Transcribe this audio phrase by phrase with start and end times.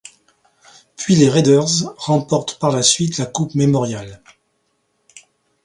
[0.97, 4.23] Puis les Raiders remportent par la suite la Coupe Memorial.